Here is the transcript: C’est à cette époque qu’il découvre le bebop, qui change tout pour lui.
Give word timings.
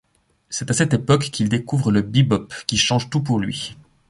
C’est 0.49 0.71
à 0.71 0.73
cette 0.73 0.95
époque 0.95 1.29
qu’il 1.29 1.47
découvre 1.47 1.91
le 1.91 2.01
bebop, 2.01 2.47
qui 2.65 2.75
change 2.79 3.11
tout 3.11 3.21
pour 3.21 3.37
lui. 3.39 3.77